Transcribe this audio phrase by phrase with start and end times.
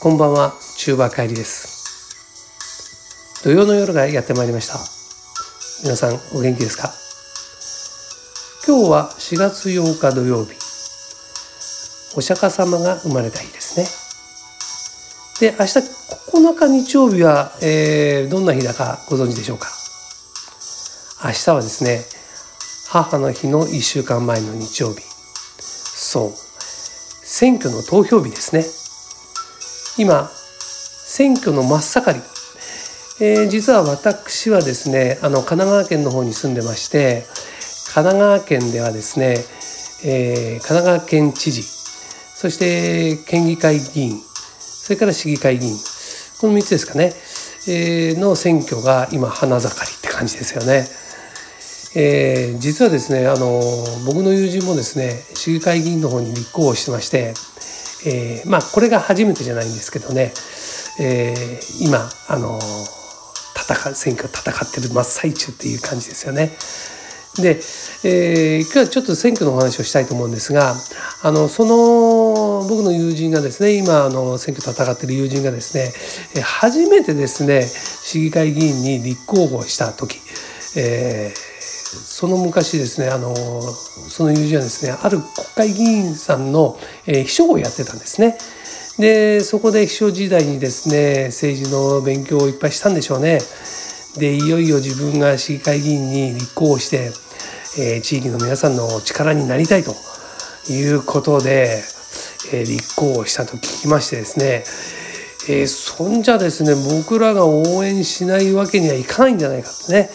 [0.00, 3.42] こんばんは、中馬帰りです。
[3.42, 4.74] 土曜の夜がやってまいりました。
[5.82, 6.92] 皆さんお元気ですか？
[8.64, 10.52] 今日は4月8日土曜日。
[12.16, 13.80] お釈迦様が生まれた日です
[15.40, 15.50] ね。
[15.50, 19.66] で、明日9日日曜日は、えー、どんな日だかご存知でしょうか？
[21.24, 22.04] 明日はですね、
[22.88, 25.02] 母の日の1週間前の日曜日。
[25.58, 26.32] そう。
[27.24, 28.64] 選挙の投票日ですね。
[29.98, 32.20] 今、選挙の真っ盛り。
[33.20, 37.24] えー、実は私はですね、あの、神奈川県の方に住んでまして、
[37.92, 39.38] 神奈川県ではですね、
[40.04, 44.20] えー、神奈川県知事、そして県議会議員、
[44.60, 45.76] それから市議会議員、
[46.40, 47.12] この3つですかね、
[47.66, 50.86] えー、の選挙が今花盛りって感じですよね。
[51.96, 53.60] えー、実はですねあの
[54.06, 57.34] 僕の友人もですね市議会議員の方に立候補してまして、
[58.06, 60.32] えー、まあこれが初めてじゃないんですけどね、
[61.00, 62.58] えー、今あの
[63.54, 66.56] 戦選挙戦ってる真っ最中っていう感じですよね。
[67.36, 67.60] で、
[68.04, 70.74] えー、今日はちょっと選挙のお話をしたいと思うんですが
[71.22, 75.92] あのその僕の友人がですね今あの選挙戦ってる友人がですね
[76.42, 80.18] 初めてですね市議会議員に立候補した時、
[80.76, 81.47] えー、
[81.88, 88.36] その昔ですねあのその友人はですねある国会議員さんの、えー、秘書をやってたんですね。
[88.98, 93.38] でそこで秘書時代にですね政治の勉強をいっぱいしたんでしょうね。
[94.18, 97.10] でいよいよ自分が市議会議員に立候補して、
[97.78, 99.94] えー、地域の皆さんの力になりたいと
[100.70, 101.82] いうことで、
[102.52, 104.64] えー、立候補したと聞きましてですね
[105.50, 110.10] えー、そんじゃですね僕らが応援しないわけにはいかないんじゃないかってね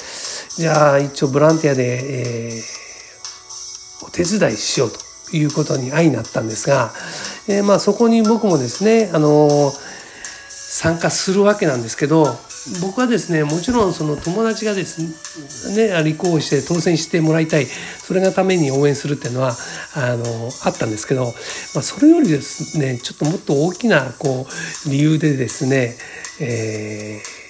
[0.58, 6.92] じゃあ一応ボランティアで、えー、お手伝いしようということに相なったんですが、
[7.48, 9.72] えー、まあそこに僕もですね、あの
[10.74, 12.26] 参加するわけなんですけど
[12.82, 15.02] 僕はですねもちろんその友達がです
[15.76, 19.54] ね立候補して当選してもらいたいそれがために応援するっていうのは
[19.96, 20.24] あの
[20.64, 24.48] あったんですけど、まあ、それよりですねちょっともっと大きなこ
[24.88, 25.96] う理由でですね、
[26.40, 27.43] えー、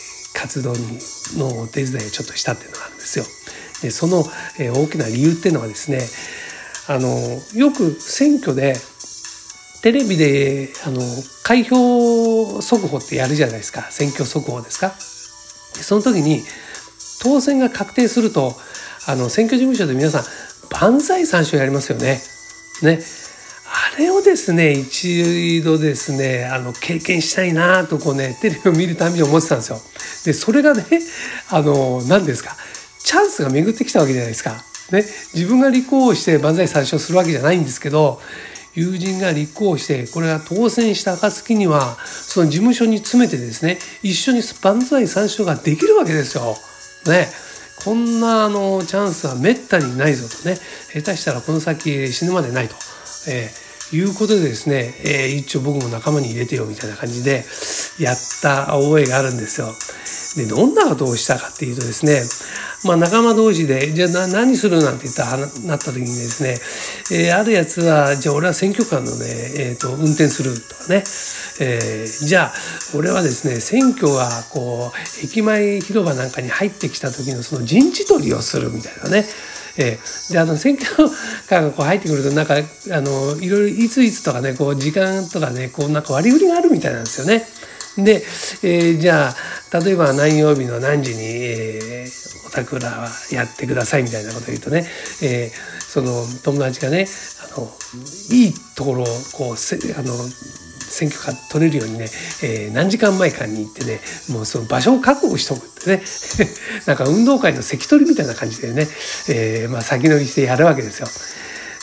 [0.44, 1.00] 活動に
[1.38, 3.26] のお手伝いをちょっとしたっていうのがあるんですよ。
[3.82, 4.26] でその、
[4.60, 6.02] え、大きな理由っていうのはですね
[6.90, 7.08] あの
[7.54, 8.76] よく選挙で
[9.82, 11.00] テレビであの
[11.44, 14.92] 開票速報ってやるじゃないですか選挙速報ですか
[15.82, 16.44] その時に
[17.22, 18.54] 当選が確定すると
[19.08, 20.24] あの選挙事務所で皆さん
[20.70, 22.20] 万歳三唱やりますよね。
[22.82, 23.00] ね
[23.96, 29.80] あれをですね一度ですねあの経験したいなとこうねテレビを見るたびに思ってたんですよ。
[30.26, 30.84] でそれがね
[31.50, 32.56] あの何ですか
[33.04, 34.64] チャンスが巡ってきたわけじゃないですか。
[34.92, 35.04] ね、
[35.34, 38.22] 自分が立候補して万歳三唱するわけじゃないんですけど
[38.76, 46.56] 友人が立候補してこれが当選した暁にはその事務所に詰めてですね一緒に万歳三唱ができるわけですよ。
[47.08, 47.28] ね
[47.84, 50.58] こんなあのチャンスはめったにないぞとね
[50.94, 52.76] 下手したらこの先死ぬまでないと、
[53.28, 53.63] えー、
[53.96, 57.44] いうことでですね、えー、一応僕も仲間に入れてよみたいな感じで
[58.00, 59.74] やった覚えがあるんですよ。
[60.36, 62.24] でどんなことをしたかっていうとですね
[62.86, 66.58] まあ、仲間同士で、じゃあ何するなんて言ったなった時にですね、
[67.18, 69.26] えー、あるやつは、じゃあ俺は選挙カーのね、
[69.58, 71.04] えっ、ー、と、運転するとかね、
[71.62, 72.54] えー、じゃあ
[72.96, 79.26] 俺はですね、選挙がこう、駅前広場なんかに入ってきた時のその陣地取りをするみたいなね、
[79.78, 81.10] えー、であの選挙
[81.50, 87.46] カーがこう入ってくるとなんかあのいろいろいついつとかねこう時間とかねこうなんか割り振りがあるみたいなんですよね。
[87.98, 88.24] で、
[88.64, 94.86] えー、じゃあ例えば何曜日の何時に、えー、お宅らはやってくださいみたいなことを言うとね、
[95.22, 97.06] えー、その友達がね
[97.56, 97.70] あの
[98.32, 100.14] いいところをこうせあの
[100.84, 102.06] 選挙カー取れるようにね、
[102.44, 104.00] えー、何時間前かに行ってね
[104.30, 106.04] もうその場所を確保しとくってね
[106.86, 108.88] なんか運動会の関取みたいな感じでね、
[109.30, 111.08] えー、まあ、先乗りしてやるわけですよ。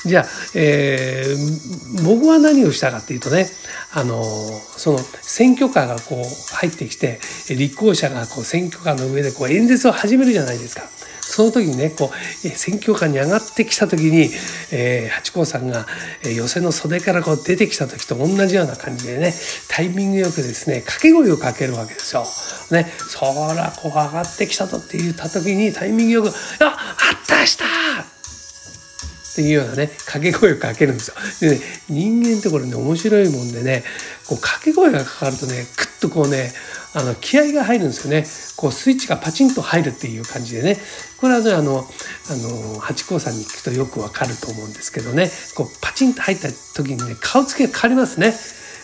[0.05, 3.51] じゃあ、えー、僕は何をしたかっていうとね
[3.93, 7.21] あのその選挙カーがこう入ってきて
[7.51, 10.89] 立候補者がこう選挙カーの上でこう演説を始めるじゃないですか。
[11.31, 14.31] その時にねこう選挙カーに上がってきた時に、
[14.73, 15.87] えー、八甲さんが
[16.25, 19.33] え寄席の袖からこう出てきた時と同じような感じでね
[19.69, 22.25] タイミングよくですね掛け声をかけるわけですよ。
[22.73, 23.21] ね、そ
[23.55, 26.29] らこう上がってきたとって言った時にタイミングよく
[26.61, 27.65] 「ああったした!」
[28.11, 31.15] っていうようなね掛け声をかけるんですよ。
[31.41, 33.85] でね人間ってこれね面白いもんでね
[34.27, 36.53] こう掛け声がかかるとねクッとこうね
[36.93, 38.25] あの気合が入るんですよね。
[38.57, 40.77] こうスイッチがパチンと入るっていう感じでね。
[41.21, 45.31] これはねあのあの八甲さんに聞くとよくわかると思うんですけどね。
[45.55, 48.35] こうパチンと入った時にね顔つきが変わりますね。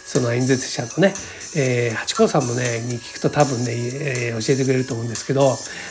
[0.07, 1.15] その演説者のね、
[1.57, 5.41] えー、八甲さんもね、に聞くと多分ね、えー、教えてくれると思うんですけど、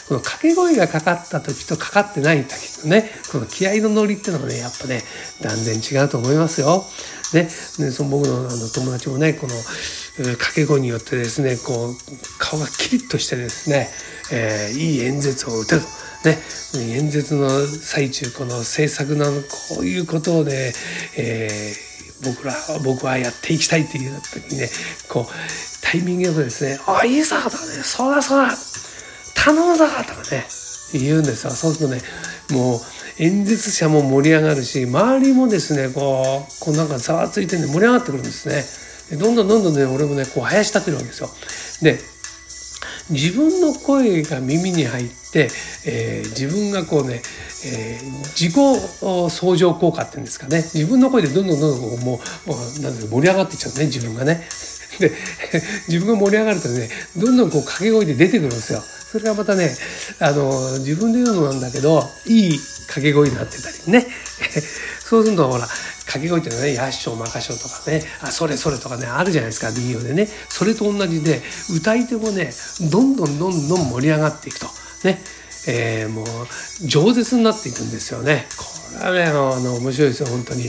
[0.08, 5.02] この掛け声がかかった時とかかってない時のね、この気合の乗りっていうのがね、やっぱね、
[5.42, 6.86] 断然違うと思いますよ。
[7.33, 9.54] ね、その僕のあの友達もね、この、
[10.38, 11.95] 掛け声によってですね、こう、
[12.39, 13.89] 顔がキリッとしてですね、
[14.31, 15.88] えー、いい演説を打てると。
[16.25, 16.39] ね、
[16.95, 20.74] 演説の最中、この政策のこういうことをね、
[21.18, 24.69] えー、僕ら、僕はやっていきたいっていう時にね、
[25.07, 25.33] こう、
[25.83, 28.57] タイミングよくですね、あ、いいさとかね、そうだそうだ
[29.36, 30.48] 頼むぞとかね、
[30.94, 31.51] 言うんですよ。
[31.51, 32.01] そうするとね、
[32.51, 32.81] もう、
[33.20, 38.64] 演説者も盛り上がるし、周りもですね、こう、こうなんかざわついてね、盛り上がってくるんですね。
[39.10, 41.30] でどんどんどんどんね、俺もね、こう、生やし立てるわけですよ。
[41.82, 42.00] で、
[43.10, 45.48] 自分の声が耳に入って、
[45.86, 47.22] えー、自分がこうね、
[47.66, 54.48] えー、自己相乗効果っていうんですかね自分の声でどんどんどんどんもうなん盛り上がっていっちゃうね自分がね。
[55.00, 55.12] で
[55.88, 58.84] 自分が盛り上がるとねどんどんこう掛け声で出てくるんですよ。
[59.12, 59.75] それがまたね
[60.19, 64.07] あの自分で言うのなんだけどいい掛け声になってたりね
[65.04, 65.68] そうするとほら
[66.06, 70.28] 掛け声っていうのはね、やっしょ、まかしょとかね、あ、それそれとかね、あるじゃないですか、民謡でね。
[70.50, 71.42] それと同じで、
[71.75, 72.54] 歌い手もね、
[72.92, 74.68] どんどんどんどん盛り上がっていくと。
[75.04, 75.22] ね。
[75.68, 76.25] えー、もう、
[76.86, 78.48] 饒舌になっていくんですよね。
[79.00, 80.66] これ、あの、あの面白いですよ、本当に。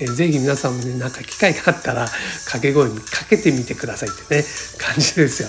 [0.00, 4.44] えー、ぜひ皆さんもね、なんか機会があったら、掛け声にかけてみてくださいってね、
[4.78, 5.48] 感じですよ。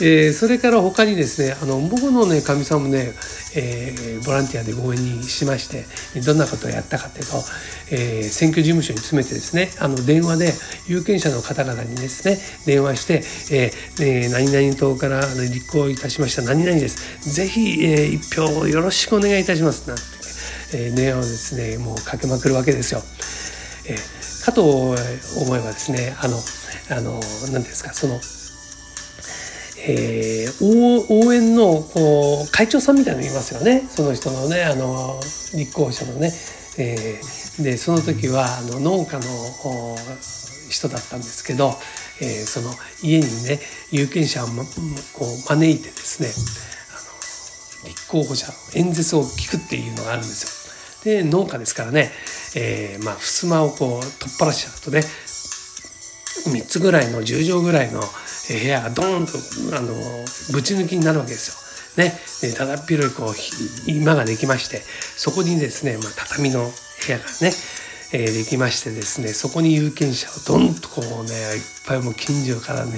[0.00, 3.14] えー、それから他にですね、あの、僕のね、かみさんもね、
[3.56, 5.86] えー、ボランティアで応援にしまして、
[6.20, 7.42] どんなことをやったかというと、
[7.90, 10.52] えー、選挙事務所に詰めてですね、あの、電話で
[10.86, 17.30] 有権者の方々にですね、電話して、えー、えー、何々党から立候補いたしました何々です。
[17.30, 19.88] ぜひ、えー、一票よろしくお願いいたします。
[19.88, 20.02] なんて、
[20.74, 23.02] えー、電話をですね、もうかけまくるわけですよ。
[23.88, 24.96] えー、かと思
[25.56, 26.36] えばですね、あの、
[26.90, 27.20] あの、
[27.52, 28.20] 何ですか、その、
[29.88, 35.20] えー、応援のこう会長さんみたいなのいますよねその人のねあの
[35.54, 36.32] 立候補者のね、
[36.78, 39.22] えー、でその時はあの農家の
[40.68, 41.70] 人だったんですけど、
[42.20, 42.70] えー、その
[43.02, 43.60] 家にね
[43.92, 46.28] 有権者を、ま、こう招いてですね
[47.84, 50.44] 立候補者演説を聞くっていうのがあるんです
[51.04, 51.12] よ。
[51.22, 52.10] で農家ですからね、
[52.56, 55.02] えー、まあ襖をこう取っ払しちゃうとね
[56.50, 59.32] 3つぐらいの10畳ぐらいの部屋がドーンと
[59.76, 59.94] あの
[60.52, 61.66] ぶち抜きになるわけですよ。
[61.96, 62.12] ね、
[62.58, 63.34] だだっ広いこう
[63.90, 64.82] 今ができまして
[65.16, 67.52] そこにですね、まあ、畳の部屋がね、
[68.12, 72.92] えー、できましてですねそこに有権者をどんとこうねいっぱいもう近所からね、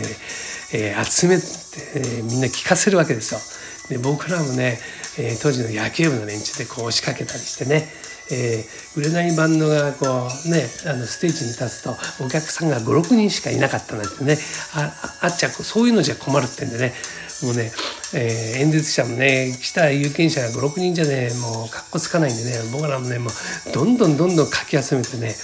[0.75, 1.45] えー、集めて、
[1.95, 3.41] えー、みんな聞かせるわけですよ。
[3.89, 4.79] で僕らもね、
[5.19, 7.89] えー、当時の野球部の連中でこう仕掛けたりしてね
[8.31, 14.37] えー、売れないバンドがこうねあのステージに立つとお客さんが56人しかいなかったなんてね
[14.75, 14.93] あ
[15.23, 16.93] あっちゃそういうのじゃ困るってんでね
[17.43, 17.71] もうね、
[18.15, 25.35] えー、演説者もね来た有権者が56人じゃねもうかっこつかないんでね僕らもねもうどんどんどんどんかき集めてね、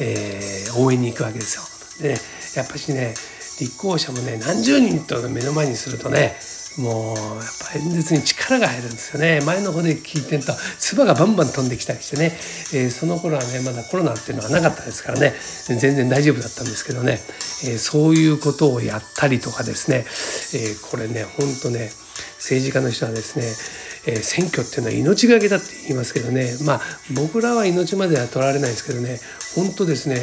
[0.00, 1.62] えー、応援に行くわけですよ。
[2.02, 2.20] で、ね、
[2.56, 3.14] やっぱしね
[3.60, 6.36] 立候補者もね何十人と目の前にするとね
[6.78, 9.40] もうやっぱ演説に力が入るんですよね。
[9.44, 12.32] 前の方で聞いてると唾がバンバン飛んできたりしてね、
[12.72, 15.34] えー、その頃はねまだコロナっていうのはなかったですからね。
[15.66, 17.18] 全然大丈夫だったんですけどね、
[17.64, 21.90] えー、そういうことをやったりとかですね、えー、これねほんとね
[22.38, 23.44] 政治家の人はですね
[24.06, 26.56] えー、選挙っていうのは命がけだって言いますけどね。
[26.64, 26.80] まあ
[27.14, 29.20] 僕らは命までは取られないですけどね。
[29.54, 30.16] 本当ですね、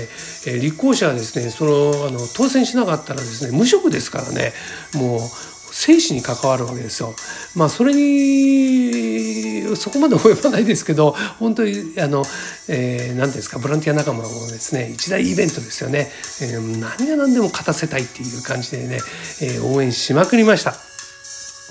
[0.47, 4.53] えー、立候補者はですねそのあの当選しなかったらですね無職ですからね。
[4.95, 5.19] もう
[5.79, 7.13] 生死に関わるわけですよ。
[7.55, 12.23] まあそれにそこまで及ばないですけど本当にあの、
[12.67, 16.09] えー、何ですかボランティア仲間もですね一大イベントですよね、
[16.41, 18.95] えー、何が何でも勝たせたいっていう感じでね、
[19.43, 20.73] えー、応援しまくりました。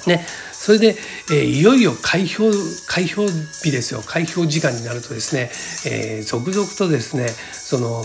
[0.07, 0.95] ね、それで、
[1.33, 2.45] えー、いよいよ開票
[2.87, 5.51] 開票日ですよ開票時間になるとですね、
[5.85, 8.05] えー、続々とですねその、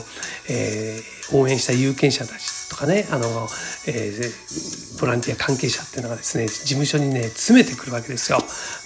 [0.50, 3.50] えー、応援した有権者たちとかねあの、
[3.86, 8.38] えー、ボランティア関係者っていうのがですね事務所にね詰めてくるわけですよ。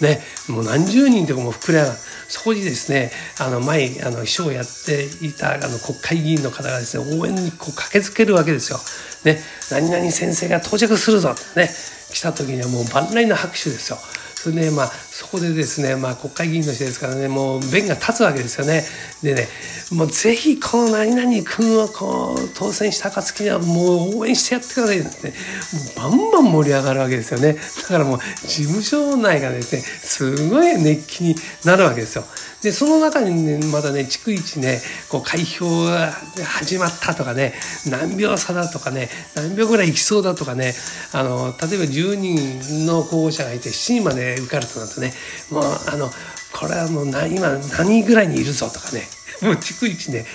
[0.01, 8.79] ねもう何十人とかも膨れ上がるそこにですねあの前あの秘書をやっていたあの国会議員の方がですね応援にこう駆けつけるわけですよ。
[9.23, 9.39] ね
[9.69, 11.69] 何々先生が到着するぞってね
[12.11, 13.99] 来た時にはもう万来の拍手ですよ。
[14.45, 18.83] それでまあそこでですね、まあ、国会議員の人ですからねもう弁が立つわけですよね。
[19.23, 19.47] でね
[19.91, 27.53] もうぜひこの何々君をこう当選した暁にはもう応援してやってくださいってもうバンバン盛り上がるわけですよね。
[27.53, 32.25] だからもう事務所内がですねすごい熱気になるわけですよ。
[32.65, 36.11] で、その中にね、まだね、逐一ね、こう、開票が
[36.43, 37.53] 始まったとかね、
[37.87, 40.73] 何秒差だとかね、何秒ぐらい行きそうだとかね、
[41.11, 45.13] あの、例えば10人の候補者がいて7人まで受かるとなるとね、
[45.51, 46.09] もう、あの、
[46.53, 49.03] これはもう何、今何人ぐらいにいるぞとかね、
[49.41, 50.25] 逐一ね、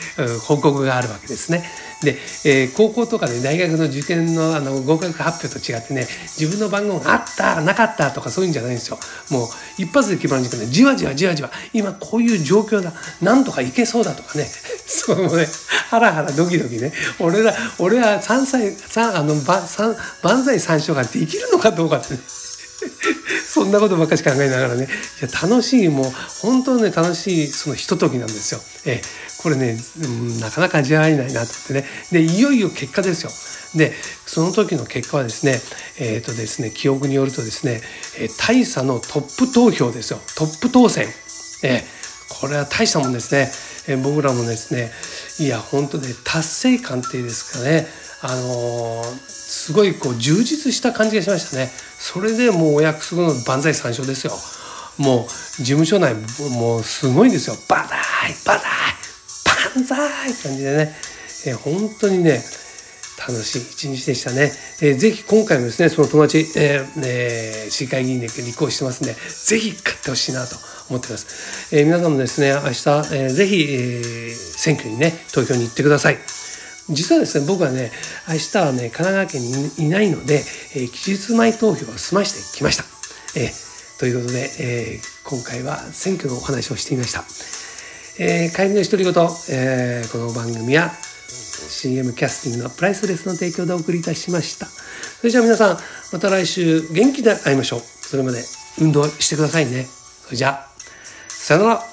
[0.43, 1.65] 報告があるわけですね。
[2.03, 6.07] で、えー、高校とかね、大学の受験のあの合格発表と違ってね、
[6.39, 8.99] 自分の番号があった、なかったとかそういうんじゃないんですよ。
[9.31, 14.51] もう一発で決まるんじゃなくて、じわじわじわじわ、今こういう状況だ、なんとかいけそうだとかね、
[14.87, 15.47] そのね、
[15.91, 19.35] ハラハラドキドキね、俺ら、俺は3歳、三あの、
[20.23, 22.21] 万歳三唱ができるのかどうかってね。
[23.53, 24.89] そんなことばっかし考えながらね、い
[25.25, 28.61] や、楽しい、もう、本当ね、楽しい、そのひとときなんですよ。
[28.87, 29.03] え
[29.39, 31.85] これね、うん、なかなか味わえないなと思ってね。
[32.13, 33.31] で、いよいよ結果ですよ。
[33.75, 33.93] で、
[34.25, 35.61] その時の結果はですね、
[35.99, 37.81] えっ、ー、とですね、記憶によるとですね、
[38.21, 40.21] え大差のトップ投票ですよ。
[40.37, 41.09] トップ当選。
[41.65, 41.83] え
[42.29, 43.51] これは大したもんですね。
[43.89, 44.93] え僕らもですね、
[45.41, 47.89] いや、本当ね、達成感っていうんですかね、
[48.23, 51.71] あのー、すごいこう充実した感じがしましたね。
[52.01, 54.33] それでもうお約束の万歳三唱ですよ。
[54.97, 56.15] もう事務所内
[56.57, 57.57] もうすごいんですよ。
[57.69, 57.97] バタ
[58.29, 60.95] イバタイ万歳って感じでね、
[61.47, 62.43] えー、本当にね、
[63.29, 64.51] 楽しい一日でしたね。
[64.81, 70.57] えー、ぜひ今回もですね、その友達、えーえー、市議会議員で立候補してますんで、ぜひ勝ってほしいなと
[70.89, 71.75] 思ってます。
[71.77, 76.40] えー、皆さんもですね、明日、えー、ぜひ、えー、選挙にね、投票に行ってください。
[76.91, 77.93] 実はですね、僕はね、
[78.29, 80.43] 明日はね、神奈川県にいないので、
[80.75, 82.85] えー、期日前投票を済ましてきました。
[83.37, 87.25] えー、ということで、えー、今回は選挙のお話をしていました。
[88.19, 89.15] えー、帰りの独り言、
[89.51, 94.67] えー、この番組は CM キャスティングのプライスレスの提供でお送りいたしました。
[94.67, 95.79] それじゃあ皆さん、
[96.13, 97.81] また来週元気で会いましょう。
[97.81, 98.43] それまで
[98.81, 99.87] 運動してくださいね。
[100.25, 100.71] それじゃあ、
[101.29, 101.90] さよなら。